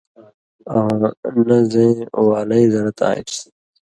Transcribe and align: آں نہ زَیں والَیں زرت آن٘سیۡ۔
آں 0.77 0.91
نہ 1.47 1.57
زَیں 1.71 1.95
والَیں 2.27 2.65
زرت 2.73 2.99
آن٘سیۡ۔ 3.09 3.51